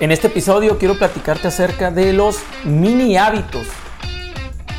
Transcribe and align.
En 0.00 0.10
este 0.10 0.26
episodio 0.26 0.76
quiero 0.76 0.98
platicarte 0.98 1.46
acerca 1.46 1.92
de 1.92 2.12
los 2.12 2.38
mini 2.64 3.16
hábitos 3.16 3.68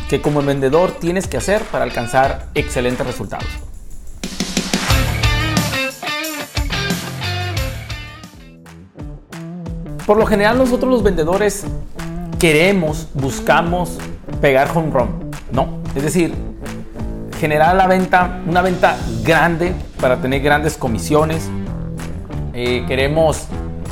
que 0.09 0.21
como 0.21 0.41
vendedor 0.41 0.91
tienes 0.91 1.25
que 1.27 1.37
hacer 1.37 1.61
para 1.63 1.85
alcanzar 1.85 2.47
excelentes 2.53 3.07
resultados. 3.07 3.47
Por 10.05 10.17
lo 10.17 10.25
general 10.25 10.57
nosotros 10.57 10.91
los 10.91 11.01
vendedores 11.01 11.63
queremos, 12.37 13.07
buscamos 13.13 13.97
pegar 14.41 14.69
home 14.75 14.91
run, 14.91 15.31
¿no? 15.51 15.79
Es 15.95 16.03
decir, 16.03 16.35
generar 17.39 17.75
la 17.77 17.87
venta, 17.87 18.41
una 18.45 18.61
venta 18.61 18.97
grande 19.23 19.73
para 20.01 20.17
tener 20.17 20.41
grandes 20.41 20.75
comisiones. 20.75 21.49
Eh, 22.53 22.83
queremos 22.87 23.47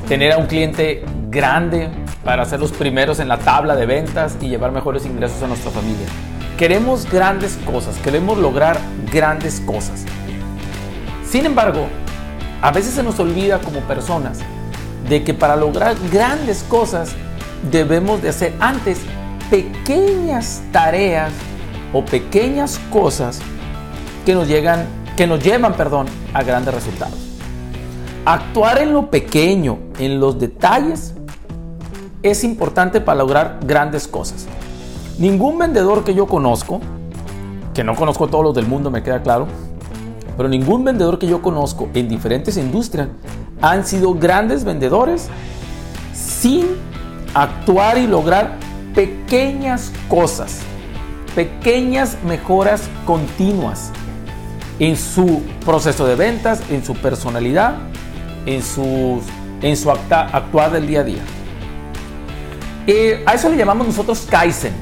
tener 0.08 0.34
a 0.34 0.38
un 0.38 0.48
cliente 0.48 1.04
grande 1.30 1.90
para 2.24 2.46
ser 2.46 2.60
los 2.60 2.72
primeros 2.72 3.20
en 3.20 3.28
la 3.28 3.38
tabla 3.38 3.76
de 3.76 3.86
ventas 3.86 4.38
y 4.42 4.50
llevar 4.50 4.72
mejores 4.72 5.06
ingresos 5.06 5.42
a 5.44 5.48
nuestra 5.48 5.72
familia. 5.72 6.06
Queremos 6.58 7.10
grandes 7.10 7.58
cosas, 7.66 7.96
queremos 7.98 8.38
lograr 8.38 8.78
grandes 9.12 9.60
cosas. 9.62 10.06
Sin 11.26 11.46
embargo, 11.46 11.88
a 12.62 12.72
veces 12.72 12.94
se 12.94 13.04
nos 13.04 13.20
olvida 13.20 13.60
como 13.60 13.80
personas 13.82 14.40
de 15.10 15.24
que 15.24 15.34
para 15.34 15.56
lograr 15.56 15.96
grandes 16.12 16.64
cosas 16.64 17.16
debemos 17.72 18.22
de 18.22 18.30
hacer 18.30 18.54
antes 18.60 19.00
pequeñas 19.50 20.62
tareas 20.72 21.32
o 21.92 22.04
pequeñas 22.06 22.80
cosas 22.92 23.40
que 24.26 24.34
nos 24.34 24.48
llegan 24.48 24.86
que 25.16 25.28
nos 25.28 25.44
llevan, 25.44 25.74
perdón, 25.74 26.08
a 26.34 26.44
grandes 26.44 26.74
resultados. 26.74 27.23
Actuar 28.26 28.78
en 28.78 28.94
lo 28.94 29.10
pequeño, 29.10 29.80
en 30.00 30.22
los 30.22 30.40
detalles 30.40 31.14
es 32.22 32.46
importante 32.46 33.02
para 33.02 33.18
lograr 33.20 33.60
grandes 33.66 34.08
cosas. 34.08 34.48
Ningún 35.18 35.60
vendedor 35.60 36.06
que 36.06 36.16
yo 36.16 36.26
conozco, 36.26 36.80
que 37.74 37.84
no 37.84 37.96
conozco 37.96 38.24
a 38.26 38.30
todos 38.30 38.46
los 38.46 38.56
del 38.56 38.66
mundo, 38.66 38.90
me 38.90 39.04
queda 39.04 39.22
claro, 39.22 39.48
pero 40.38 40.48
ningún 40.48 40.86
vendedor 40.86 41.20
que 41.20 41.28
yo 41.28 41.42
conozco 41.42 41.90
en 41.94 42.08
diferentes 42.08 42.56
industrias 42.56 43.10
han 43.62 43.86
sido 43.86 44.14
grandes 44.14 44.64
vendedores 44.64 45.28
sin 46.14 46.66
actuar 47.34 47.98
y 47.98 48.08
lograr 48.08 48.58
pequeñas 48.96 49.92
cosas, 50.08 50.62
pequeñas 51.36 52.18
mejoras 52.26 52.84
continuas 53.06 53.92
en 54.80 54.96
su 54.96 55.42
proceso 55.66 56.06
de 56.06 56.16
ventas, 56.16 56.62
en 56.70 56.86
su 56.86 56.96
personalidad, 56.96 57.76
en, 58.46 58.62
en 59.62 59.78
su 59.78 59.92
actuar 59.92 60.72
del 60.72 60.88
día 60.88 61.02
a 61.02 61.04
día. 61.04 61.22
Eh, 62.86 63.24
a 63.26 63.34
eso 63.34 63.50
le 63.50 63.56
llamamos 63.56 63.88
nosotros 63.88 64.28
Kaizen. 64.30 64.74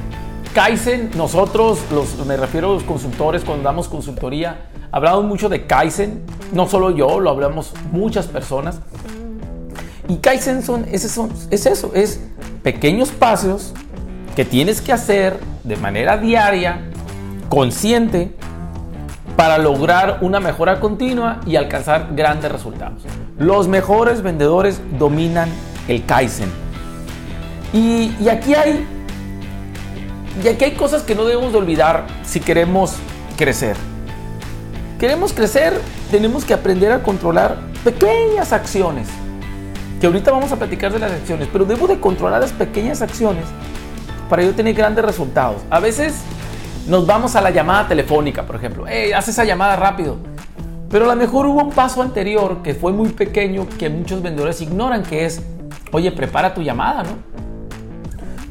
Kaizen, 0.54 1.12
nosotros, 1.16 1.80
los, 1.92 2.26
me 2.26 2.36
refiero 2.36 2.72
a 2.72 2.74
los 2.74 2.84
consultores, 2.84 3.44
cuando 3.44 3.64
damos 3.64 3.88
consultoría, 3.88 4.70
hablamos 4.92 5.24
mucho 5.26 5.48
de 5.50 5.66
Kaizen, 5.66 6.24
no 6.52 6.68
solo 6.68 6.92
yo, 6.92 7.20
lo 7.20 7.30
hablamos 7.30 7.74
muchas 7.92 8.28
personas. 8.28 8.80
Y 10.08 10.18
Kaizen 10.18 10.62
son, 10.62 10.86
son, 10.98 11.32
es 11.52 11.66
eso, 11.66 11.92
es 11.94 12.22
pequeños 12.64 13.10
pasos 13.12 13.74
que 14.36 14.44
tienes 14.44 14.82
que 14.82 14.92
hacer 14.92 15.40
de 15.64 15.78
manera 15.78 16.18
diaria, 16.18 16.90
consciente, 17.48 18.36
para 19.38 19.58
lograr 19.58 20.20
una 20.22 20.40
mejora 20.40 20.80
continua 20.80 21.40
y 21.46 21.56
alcanzar 21.56 22.10
grandes 22.14 22.52
resultados. 22.52 23.04
Los 23.42 23.68
mejores 23.68 24.22
vendedores 24.22 24.80
dominan 25.00 25.50
el 25.88 26.06
Kaizen. 26.06 26.52
Y, 27.74 28.30
aquí 28.30 28.54
hay 28.54 28.86
y 30.44 30.48
aquí 30.48 30.66
hay 30.66 30.72
cosas 30.74 31.02
que 31.02 31.16
no 31.16 31.26
debemos 31.26 31.52
de 31.52 31.58
olvidar 31.58 32.06
si 32.24 32.40
queremos 32.40 32.98
crecer. 33.38 33.76
Queremos 35.00 35.34
crecer, 35.34 35.74
tenemos 36.12 36.46
que 36.46 36.54
aprender 36.54 36.92
a 36.92 37.02
controlar 37.02 37.58
pequeñas 37.84 38.54
acciones. 38.54 39.08
Que 40.00 40.06
ahorita 40.06 40.30
vamos 40.32 40.52
a 40.52 40.58
platicar 40.58 40.94
de 40.94 41.00
las 41.00 41.12
acciones, 41.12 41.48
pero 41.52 41.66
debo 41.66 41.88
de 41.88 42.00
controlar 42.00 42.42
las 42.42 42.52
pequeñas 42.52 43.02
acciones 43.02 43.46
para 44.30 44.44
yo 44.44 44.54
tener 44.54 44.76
grandes 44.76 45.04
resultados. 45.04 45.64
A 45.72 45.80
veces 45.80 46.14
nos 46.88 47.08
vamos 47.08 47.36
a 47.36 47.42
la 47.42 47.50
llamada 47.50 47.88
telefónica, 47.88 48.44
por 48.44 48.58
ejemplo. 48.58 48.86
Haz 49.16 49.30
esa 49.30 49.46
llamada 49.46 49.78
rápido. 49.78 50.31
Pero 50.92 51.06
a 51.06 51.16
lo 51.16 51.16
mejor 51.16 51.46
hubo 51.46 51.62
un 51.62 51.72
paso 51.72 52.02
anterior 52.02 52.62
que 52.62 52.74
fue 52.74 52.92
muy 52.92 53.10
pequeño 53.10 53.68
que 53.80 53.90
muchos 53.90 54.22
vendedores 54.22 54.60
ignoran, 54.62 55.04
que 55.04 55.26
es, 55.26 55.42
oye, 55.92 56.12
prepara 56.12 56.54
tu 56.54 56.62
llamada, 56.62 57.04
¿no? 57.04 57.12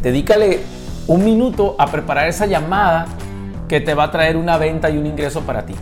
Dedícale 0.01 0.61
un 1.07 1.25
minuto 1.25 1.77
a 1.79 1.87
preparar 1.87 2.29
esa 2.29 2.47
llamada 2.47 3.07
que 3.69 3.81
te 3.81 3.95
va 3.95 4.05
a 4.05 4.11
traer 4.11 4.37
una 4.37 4.57
venta 4.57 4.89
y 4.89 4.97
un 4.97 5.07
ingreso 5.07 5.43
para 5.43 5.67
ti. 5.67 5.75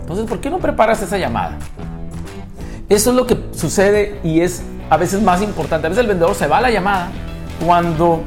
Entonces, 0.00 0.26
¿por 0.26 0.40
qué 0.40 0.50
no 0.50 0.58
preparas 0.58 1.02
esa 1.02 1.18
llamada? 1.18 1.58
Eso 2.88 3.10
es 3.10 3.16
lo 3.16 3.26
que 3.26 3.36
sucede 3.52 4.20
y 4.22 4.40
es 4.40 4.62
a 4.90 4.96
veces 4.96 5.20
más 5.20 5.42
importante. 5.42 5.86
A 5.86 5.90
veces 5.90 6.02
el 6.02 6.08
vendedor 6.08 6.34
se 6.34 6.46
va 6.46 6.58
a 6.58 6.60
la 6.60 6.70
llamada 6.70 7.08
cuando 7.64 8.22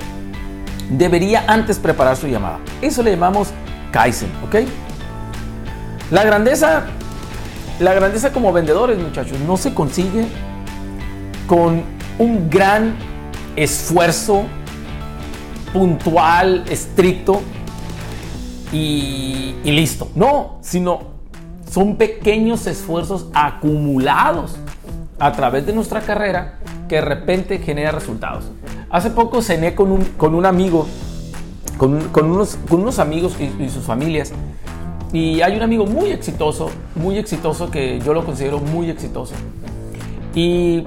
debería 0.89 1.45
antes 1.47 1.79
preparar 1.79 2.17
su 2.17 2.27
llamada. 2.27 2.59
Eso 2.81 3.03
le 3.03 3.11
llamamos 3.11 3.49
Kaizen, 3.91 4.29
¿ok? 4.45 4.55
La 6.11 6.23
grandeza, 6.23 6.85
la 7.79 7.93
grandeza 7.93 8.31
como 8.31 8.51
vendedores, 8.51 8.97
muchachos, 8.97 9.39
no 9.39 9.57
se 9.57 9.73
consigue 9.73 10.25
con 11.47 11.83
un 12.17 12.49
gran 12.49 12.95
esfuerzo 13.55 14.45
puntual, 15.73 16.63
estricto 16.69 17.41
y, 18.71 19.55
listo. 19.63 20.09
No, 20.15 20.57
sino 20.61 21.17
son 21.69 21.97
pequeños 21.97 22.65
esfuerzos 22.67 23.27
acumulados 23.33 24.55
a 25.19 25.31
través 25.33 25.65
de 25.65 25.73
nuestra 25.73 26.01
carrera 26.01 26.59
que 26.87 26.95
de 26.95 27.01
repente 27.01 27.59
genera 27.59 27.91
resultados. 27.91 28.45
Hace 28.89 29.11
poco 29.11 29.41
cené 29.41 29.75
con 29.75 29.91
un, 29.91 30.03
con 30.17 30.33
un 30.33 30.45
amigo, 30.45 30.87
con, 31.77 32.09
unos, 32.15 32.57
con 32.69 32.81
unos 32.81 32.99
amigos 32.99 33.35
y, 33.39 33.63
y, 33.63 33.69
sus 33.69 33.83
familias. 33.83 34.31
Y 35.13 35.41
hay 35.41 35.55
un 35.55 35.61
amigo 35.61 35.85
muy 35.85 36.11
exitoso, 36.11 36.69
muy 36.95 37.17
exitoso, 37.17 37.71
que 37.71 37.99
yo 37.99 38.13
lo 38.13 38.25
considero 38.25 38.59
muy 38.59 38.89
exitoso. 38.89 39.33
Y 40.35 40.83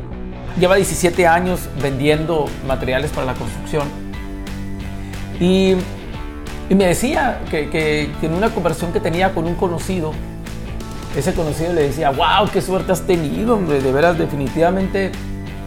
lleva 0.58 0.76
17 0.76 1.26
años 1.26 1.60
vendiendo 1.82 2.46
materiales 2.66 3.10
para 3.10 3.26
la 3.26 3.34
construcción 3.34 3.84
y, 5.40 5.74
me 6.68 6.86
decía 6.86 7.40
que, 7.50 8.10
en 8.22 8.34
una 8.34 8.50
conversación 8.50 8.92
que 8.92 9.00
tenía 9.00 9.32
con 9.32 9.46
un 9.46 9.54
conocido, 9.54 10.12
ese 11.16 11.34
conocido 11.34 11.72
le 11.72 11.82
decía, 11.82 12.10
wow, 12.10 12.48
qué 12.52 12.60
suerte 12.60 12.92
has 12.92 13.02
tenido, 13.02 13.56
hombre, 13.56 13.80
de 13.80 13.90
veras, 13.90 14.16
definitivamente, 14.18 15.10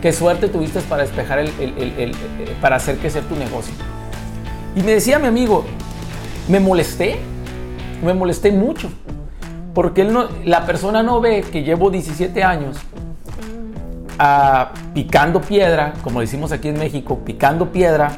qué 0.02 0.14
suerte 0.14 0.48
tuviste 0.48 0.80
para 0.82 1.02
despejar 1.02 1.40
el, 1.40 2.16
para 2.62 2.78
hacer 2.78 2.98
crecer 3.00 3.24
tu 3.24 3.36
negocio. 3.36 3.74
Y 4.76 4.82
me 4.82 4.94
decía 4.94 5.20
mi 5.20 5.28
amigo, 5.28 5.66
me 6.48 6.60
molesté, 6.60 7.20
me 8.04 8.14
molesté 8.14 8.52
mucho, 8.52 8.90
porque 9.74 10.02
él 10.02 10.14
no, 10.14 10.28
la 10.46 10.66
persona 10.66 11.04
no 11.04 11.22
ve 11.22 11.42
que 11.42 11.64
llevo 11.64 11.90
17 11.90 12.44
años 12.44 12.78
ah, 14.20 14.72
picando 14.94 15.42
piedra, 15.42 15.94
como 16.04 16.20
decimos 16.20 16.52
aquí 16.52 16.70
en 16.70 16.80
México, 16.80 17.20
picando 17.26 17.72
piedra, 17.72 18.18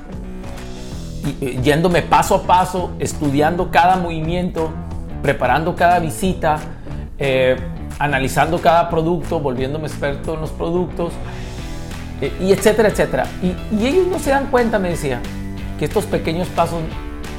eh, 1.41 1.59
yéndome 1.63 2.01
paso 2.01 2.35
a 2.35 2.43
paso, 2.43 2.91
estudiando 2.99 3.71
cada 3.71 3.95
movimiento, 3.95 4.71
preparando 5.21 5.75
cada 5.75 5.99
visita, 5.99 6.57
eh, 7.17 7.55
analizando 7.97 8.59
cada 8.59 8.89
producto, 8.89 9.39
volviéndome 9.39 9.87
experto 9.87 10.35
en 10.35 10.41
los 10.41 10.51
productos, 10.51 11.13
eh, 12.21 12.31
y 12.39 12.51
etcétera, 12.51 12.89
etcétera. 12.89 13.25
Y, 13.41 13.85
ellos 13.85 14.07
no 14.07 14.19
se 14.19 14.29
dan 14.29 14.47
cuenta, 14.47 14.79
me 14.79 14.89
decía, 14.89 15.19
que 15.79 15.85
estos 15.85 16.05
pequeños 16.05 16.47
pasos 16.49 16.79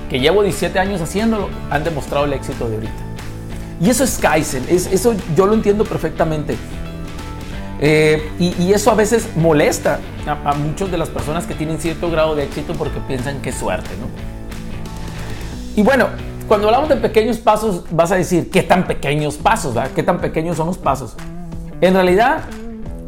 que 0.08 0.20
llevo 0.20 0.42
17 0.42 0.78
años 0.78 1.00
haciéndolo 1.00 1.48
han 1.70 1.84
demostrado 1.84 2.24
el 2.24 2.32
éxito 2.32 2.68
de 2.68 2.74
ahorita. 2.76 2.92
Y 3.80 3.90
eso 3.90 4.04
es 4.04 4.18
Kaizen, 4.18 4.64
es, 4.68 4.86
eso 4.86 5.14
yo 5.36 5.46
lo 5.46 5.54
entiendo 5.54 5.84
perfectamente. 5.84 6.56
Eh, 7.78 8.30
y, 8.38 8.72
eso 8.72 8.90
a 8.90 8.94
veces 8.94 9.28
molesta 9.36 10.00
a, 10.26 10.54
muchas 10.54 10.90
de 10.90 10.96
las 10.96 11.10
personas 11.10 11.44
que 11.46 11.54
tienen 11.54 11.78
cierto 11.78 12.10
grado 12.10 12.34
de 12.34 12.44
éxito 12.44 12.72
porque 12.72 13.00
piensan 13.00 13.42
que 13.42 13.50
es 13.50 13.56
suerte, 13.56 13.90
¿no? 14.00 14.06
Y 15.78 15.82
bueno, 15.82 16.08
cuando 16.48 16.68
hablamos 16.68 16.88
de 16.88 16.96
pequeños 16.96 17.36
pasos, 17.36 17.84
vas 17.90 18.10
a 18.12 18.16
decir, 18.16 18.50
¿qué 18.50 18.62
tan 18.62 18.86
pequeños 18.86 19.36
pasos? 19.36 19.76
¿Qué 19.94 20.02
tan 20.02 20.20
pequeños 20.20 20.56
son 20.56 20.68
los 20.68 20.78
pasos? 20.78 21.16
En 21.82 21.92
realidad, 21.92 22.44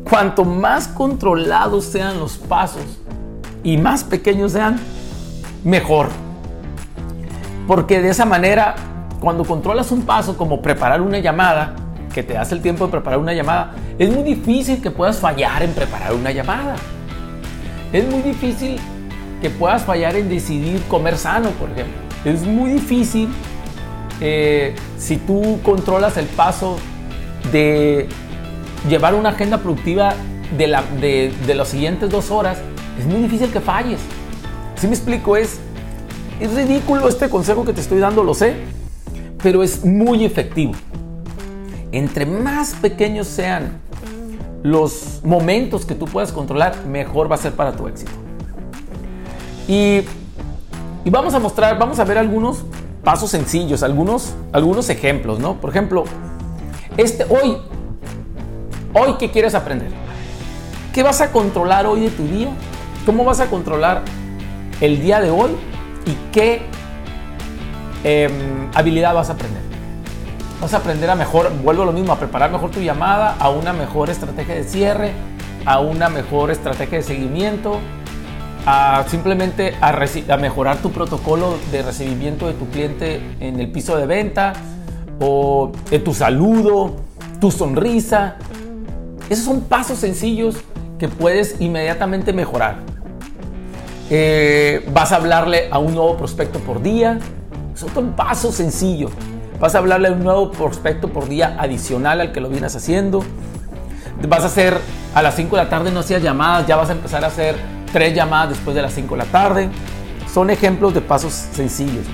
cuanto 0.08 0.44
más 0.44 0.86
controlados 0.86 1.86
sean 1.86 2.18
los 2.18 2.36
pasos 2.36 2.82
y 3.64 3.78
más 3.78 4.04
pequeños 4.04 4.52
sean, 4.52 4.78
mejor. 5.64 6.08
Porque 7.68 8.00
de 8.00 8.08
esa 8.08 8.24
manera, 8.24 8.74
cuando 9.20 9.44
controlas 9.44 9.92
un 9.92 10.02
paso 10.02 10.38
como 10.38 10.62
preparar 10.62 11.02
una 11.02 11.18
llamada, 11.18 11.74
que 12.14 12.22
te 12.22 12.32
das 12.32 12.50
el 12.50 12.62
tiempo 12.62 12.86
de 12.86 12.90
preparar 12.90 13.18
una 13.18 13.34
llamada, 13.34 13.72
es 13.98 14.10
muy 14.10 14.22
difícil 14.22 14.80
que 14.80 14.90
puedas 14.90 15.18
fallar 15.18 15.62
en 15.62 15.74
preparar 15.74 16.14
una 16.14 16.32
llamada. 16.32 16.76
Es 17.92 18.08
muy 18.10 18.22
difícil 18.22 18.78
que 19.42 19.50
puedas 19.50 19.82
fallar 19.82 20.16
en 20.16 20.30
decidir 20.30 20.82
comer 20.88 21.18
sano, 21.18 21.50
por 21.50 21.68
ejemplo. 21.68 21.94
Es 22.24 22.42
muy 22.42 22.70
difícil 22.70 23.28
eh, 24.22 24.74
si 24.96 25.18
tú 25.18 25.60
controlas 25.62 26.16
el 26.16 26.26
paso 26.26 26.78
de 27.52 28.08
llevar 28.88 29.14
una 29.14 29.28
agenda 29.28 29.58
productiva 29.58 30.14
de, 30.56 30.68
la, 30.68 30.82
las 31.46 31.68
siguientes 31.68 32.08
dos 32.08 32.30
horas, 32.30 32.56
es 32.98 33.04
muy 33.04 33.20
difícil 33.20 33.52
que 33.52 33.60
falles. 33.60 34.00
Si 34.76 34.86
me 34.86 34.94
explico, 34.94 35.36
es, 35.36 35.60
es 36.40 36.54
ridículo 36.54 37.08
este 37.08 37.28
consejo 37.28 37.64
que 37.64 37.72
te 37.72 37.80
estoy 37.80 37.98
dando, 37.98 38.22
lo 38.22 38.34
sé, 38.34 38.54
pero 39.42 39.62
es 39.62 39.84
muy 39.84 40.24
efectivo. 40.24 40.72
Entre 41.90 42.26
más 42.26 42.74
pequeños 42.74 43.26
sean 43.26 43.80
los 44.62 45.20
momentos 45.24 45.84
que 45.84 45.94
tú 45.94 46.04
puedas 46.04 46.32
controlar, 46.32 46.86
mejor 46.86 47.30
va 47.30 47.36
a 47.36 47.38
ser 47.38 47.52
para 47.52 47.72
tu 47.72 47.88
éxito. 47.88 48.12
Y, 49.66 50.02
vamos 51.10 51.34
a 51.34 51.38
mostrar, 51.38 51.78
vamos 51.78 51.98
a 51.98 52.04
ver 52.04 52.18
algunos 52.18 52.64
pasos 53.02 53.30
sencillos, 53.30 53.82
algunos, 53.82 54.34
algunos 54.52 54.90
ejemplos, 54.90 55.38
¿no? 55.38 55.60
Por 55.60 55.70
ejemplo, 55.70 56.04
este 56.96 57.24
hoy, 57.24 57.56
hoy 58.94 59.14
qué 59.18 59.30
quieres 59.30 59.54
aprender? 59.54 59.90
¿Qué 60.92 61.02
vas 61.02 61.20
a 61.20 61.32
controlar 61.32 61.86
hoy 61.86 62.00
de 62.00 62.10
tu 62.10 62.26
día? 62.26 62.48
¿Cómo 63.06 63.24
vas 63.24 63.40
a 63.40 63.46
controlar 63.46 64.02
el 64.80 65.00
día 65.00 65.20
de 65.20 65.30
hoy? 65.30 65.50
¿Y 66.08 66.16
qué 66.32 66.62
em, 68.02 68.70
habilidad 68.74 69.14
vas 69.14 69.28
a 69.28 69.34
aprender? 69.34 69.60
Vas 70.58 70.72
a 70.72 70.78
aprender 70.78 71.10
a 71.10 71.14
mejor, 71.14 71.52
vuelvo 71.62 71.82
a 71.82 71.86
lo 71.86 71.92
mismo, 71.92 72.14
a 72.14 72.18
preparar 72.18 72.50
mejor 72.50 72.70
tu 72.70 72.80
llamada, 72.80 73.36
a 73.38 73.50
una 73.50 73.74
mejor 73.74 74.08
estrategia 74.08 74.54
de 74.54 74.64
cierre, 74.64 75.12
a 75.66 75.80
una 75.80 76.08
mejor 76.08 76.50
estrategia 76.50 76.96
de 76.96 77.04
seguimiento, 77.04 77.78
a 78.64 79.04
simplemente 79.08 79.74
a, 79.82 79.92
mejorar 80.38 80.78
tu 80.78 80.92
protocolo 80.92 81.58
de 81.70 81.82
recibimiento 81.82 82.46
de 82.46 82.54
tu 82.54 82.66
cliente 82.70 83.20
en 83.40 83.60
el 83.60 83.70
piso 83.70 83.98
de 83.98 84.06
venta 84.06 84.54
o 85.20 85.72
de 85.90 85.98
tu 85.98 86.14
saludo, 86.14 86.96
tu 87.38 87.50
sonrisa. 87.50 88.36
Esos 89.28 89.44
son 89.44 89.60
pasos 89.60 89.98
sencillos 89.98 90.56
que 90.98 91.08
puedes 91.08 91.60
inmediatamente 91.60 92.32
mejorar. 92.32 92.78
Eh, 94.10 94.88
vas 94.92 95.12
a 95.12 95.16
hablarle 95.16 95.68
a 95.70 95.78
un 95.78 95.94
nuevo 95.94 96.16
prospecto 96.16 96.58
por 96.60 96.82
día. 96.82 97.18
Son 97.74 98.12
pasos 98.12 98.54
sencillos. 98.54 99.12
Vas 99.60 99.74
a 99.74 99.78
hablarle 99.78 100.08
a 100.08 100.12
un 100.12 100.22
nuevo 100.22 100.50
prospecto 100.50 101.08
por 101.08 101.28
día 101.28 101.56
adicional 101.58 102.20
al 102.20 102.32
que 102.32 102.40
lo 102.40 102.48
vienes 102.48 102.74
haciendo. 102.74 103.22
Vas 104.26 104.42
a 104.42 104.46
hacer 104.46 104.78
a 105.14 105.22
las 105.22 105.34
5 105.36 105.56
de 105.56 105.62
la 105.64 105.68
tarde 105.68 105.90
no 105.90 106.00
hacías 106.00 106.22
llamadas, 106.22 106.66
ya 106.66 106.76
vas 106.76 106.90
a 106.90 106.92
empezar 106.92 107.24
a 107.24 107.28
hacer 107.28 107.56
tres 107.92 108.14
llamadas 108.14 108.50
después 108.50 108.74
de 108.74 108.82
las 108.82 108.92
5 108.92 109.14
de 109.14 109.18
la 109.18 109.30
tarde. 109.30 109.68
Son 110.32 110.50
ejemplos 110.50 110.94
de 110.94 111.00
pasos 111.00 111.32
sencillos. 111.32 112.04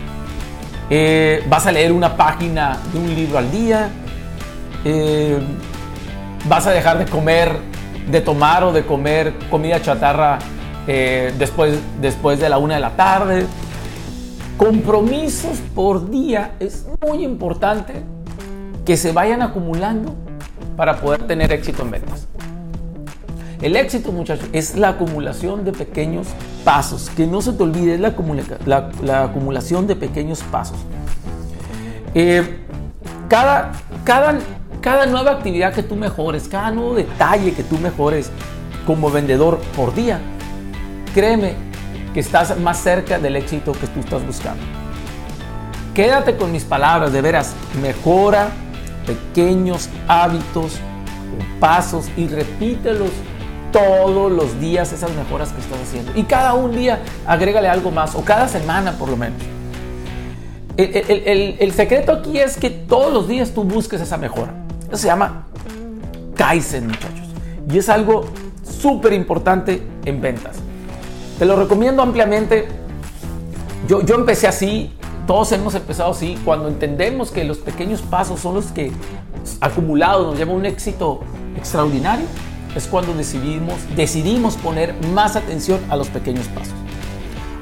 Eh, 0.90 1.44
vas 1.48 1.66
a 1.66 1.72
leer 1.72 1.92
una 1.92 2.16
página 2.16 2.78
de 2.92 2.98
un 2.98 3.14
libro 3.14 3.38
al 3.38 3.50
día. 3.50 3.90
Eh, 4.84 5.38
vas 6.46 6.66
a 6.66 6.70
dejar 6.70 6.98
de 6.98 7.06
comer, 7.06 7.56
de 8.10 8.20
tomar 8.20 8.64
o 8.64 8.72
de 8.72 8.84
comer 8.84 9.34
comida 9.50 9.80
chatarra 9.80 10.38
eh, 10.86 11.32
después, 11.38 11.78
después 12.00 12.40
de 12.40 12.48
la 12.48 12.58
una 12.58 12.74
de 12.74 12.80
la 12.80 12.96
tarde. 12.96 13.46
Compromisos 14.56 15.58
por 15.74 16.10
día 16.10 16.52
es 16.60 16.86
muy 17.04 17.24
importante 17.24 18.02
que 18.84 18.96
se 18.96 19.12
vayan 19.12 19.42
acumulando 19.42 20.14
para 20.76 21.00
poder 21.00 21.26
tener 21.26 21.52
éxito 21.52 21.82
en 21.82 21.90
ventas. 21.90 22.28
El 23.62 23.76
éxito, 23.76 24.12
muchachos, 24.12 24.48
es 24.52 24.76
la 24.76 24.90
acumulación 24.90 25.64
de 25.64 25.72
pequeños 25.72 26.28
pasos. 26.64 27.10
Que 27.16 27.26
no 27.26 27.40
se 27.40 27.52
te 27.52 27.62
olvide, 27.62 27.94
es 27.94 28.00
la, 28.66 29.24
acumulación 29.24 29.86
de 29.86 29.96
pequeños 29.96 30.42
pasos. 30.42 30.76
Eh, 32.14 32.58
cada, 33.28 33.72
cada, 34.04 34.38
cada 34.80 35.06
nueva 35.06 35.32
actividad 35.32 35.72
que 35.72 35.82
tú 35.82 35.96
mejores, 35.96 36.46
cada 36.46 36.70
nuevo 36.70 36.94
detalle 36.94 37.54
que 37.54 37.62
tú 37.62 37.78
mejores 37.78 38.30
como 38.86 39.10
vendedor 39.10 39.58
por 39.74 39.94
día, 39.94 40.20
créeme 41.14 41.54
que 42.12 42.20
estás 42.20 42.58
más 42.58 42.78
cerca 42.78 43.18
del 43.18 43.36
éxito 43.36 43.72
que 43.72 43.86
tú 43.86 44.00
estás 44.00 44.26
buscando. 44.26 44.62
Quédate 45.94 46.36
con 46.36 46.52
mis 46.52 46.64
palabras, 46.64 47.12
de 47.12 47.22
veras, 47.22 47.54
mejora 47.80 48.48
pequeños 49.06 49.88
hábitos 50.08 50.74
o 50.74 51.60
pasos 51.60 52.06
y 52.16 52.26
repítelos 52.26 53.10
todos 53.72 54.30
los 54.30 54.60
días 54.60 54.92
esas 54.92 55.10
mejoras 55.12 55.52
que 55.52 55.60
estás 55.60 55.78
haciendo. 55.80 56.12
Y 56.14 56.24
cada 56.24 56.54
un 56.54 56.74
día 56.74 57.00
agrégale 57.26 57.68
algo 57.68 57.90
más, 57.90 58.14
o 58.14 58.24
cada 58.24 58.48
semana 58.48 58.92
por 58.92 59.08
lo 59.08 59.16
menos. 59.16 59.40
El, 60.76 61.72
secreto 61.72 62.12
aquí 62.12 62.38
es 62.38 62.56
que 62.56 62.70
todos 62.70 63.12
los 63.12 63.28
días 63.28 63.52
tú 63.52 63.62
busques 63.62 64.00
esa 64.00 64.16
mejora. 64.16 64.52
Eso 64.88 64.96
se 64.96 65.06
llama 65.06 65.46
Kaizen, 66.34 66.88
muchachos. 66.88 67.28
Y 67.70 67.78
es 67.78 67.88
algo 67.88 68.24
súper 68.62 69.12
importante 69.12 69.82
en 70.04 70.20
ventas. 70.20 70.56
Te 71.38 71.44
lo 71.44 71.56
recomiendo 71.56 72.02
ampliamente. 72.02 72.68
Yo, 73.88 74.02
yo 74.02 74.14
empecé 74.14 74.46
así, 74.46 74.92
todos 75.26 75.52
hemos 75.52 75.74
empezado 75.74 76.12
así, 76.12 76.38
cuando 76.44 76.68
entendemos 76.68 77.30
que 77.30 77.44
los 77.44 77.58
pequeños 77.58 78.02
pasos 78.02 78.40
son 78.40 78.54
los 78.54 78.66
que 78.66 78.92
acumulados 79.60 80.26
nos 80.26 80.38
llevan 80.38 80.54
a 80.54 80.58
un 80.58 80.66
éxito 80.66 81.20
extraordinario, 81.56 82.26
es 82.74 82.86
cuando 82.86 83.14
decidimos, 83.14 83.74
decidimos 83.96 84.56
poner 84.56 84.94
más 85.12 85.36
atención 85.36 85.80
a 85.90 85.96
los 85.96 86.08
pequeños 86.08 86.46
pasos. 86.48 86.74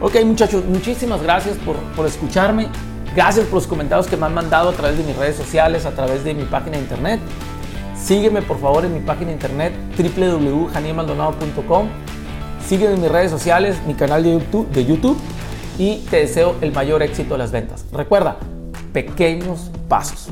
Ok 0.00 0.16
muchachos, 0.24 0.64
muchísimas 0.64 1.22
gracias 1.22 1.56
por, 1.58 1.76
por 1.94 2.06
escucharme. 2.06 2.68
Gracias 3.14 3.44
por 3.46 3.56
los 3.56 3.66
comentarios 3.66 4.06
que 4.06 4.16
me 4.16 4.24
han 4.24 4.32
mandado 4.32 4.70
a 4.70 4.72
través 4.72 4.96
de 4.96 5.04
mis 5.04 5.14
redes 5.16 5.36
sociales, 5.36 5.84
a 5.84 5.90
través 5.90 6.24
de 6.24 6.32
mi 6.32 6.44
página 6.44 6.78
de 6.78 6.82
internet. 6.82 7.20
Sígueme 7.94 8.40
por 8.40 8.58
favor 8.58 8.86
en 8.86 8.94
mi 8.94 9.00
página 9.00 9.28
de 9.28 9.34
internet 9.34 9.74
www.janiemaldonado.com 9.96 11.88
Sígueme 12.72 12.94
en 12.94 13.02
mis 13.02 13.12
redes 13.12 13.30
sociales, 13.30 13.76
mi 13.86 13.92
canal 13.92 14.22
de 14.22 14.32
YouTube, 14.32 14.66
de 14.70 14.86
YouTube 14.86 15.18
y 15.76 15.98
te 16.10 16.16
deseo 16.16 16.56
el 16.62 16.72
mayor 16.72 17.02
éxito 17.02 17.34
de 17.34 17.38
las 17.38 17.52
ventas. 17.52 17.84
Recuerda, 17.92 18.38
pequeños 18.94 19.70
pasos. 19.90 20.30